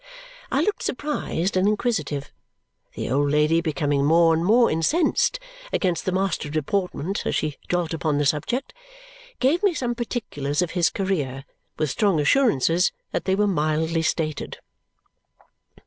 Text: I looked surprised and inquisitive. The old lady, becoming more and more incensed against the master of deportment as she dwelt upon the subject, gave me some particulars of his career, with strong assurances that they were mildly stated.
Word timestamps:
I 0.51 0.61
looked 0.61 0.81
surprised 0.81 1.55
and 1.55 1.67
inquisitive. 1.67 2.31
The 2.95 3.07
old 3.11 3.29
lady, 3.29 3.61
becoming 3.61 4.03
more 4.03 4.33
and 4.33 4.43
more 4.43 4.71
incensed 4.71 5.39
against 5.71 6.05
the 6.05 6.11
master 6.11 6.47
of 6.47 6.55
deportment 6.55 7.23
as 7.23 7.35
she 7.35 7.57
dwelt 7.69 7.93
upon 7.93 8.17
the 8.17 8.25
subject, 8.25 8.73
gave 9.39 9.61
me 9.61 9.75
some 9.75 9.93
particulars 9.93 10.63
of 10.63 10.71
his 10.71 10.89
career, 10.89 11.45
with 11.77 11.91
strong 11.91 12.19
assurances 12.19 12.91
that 13.11 13.25
they 13.25 13.35
were 13.35 13.45
mildly 13.45 14.01
stated. 14.01 14.57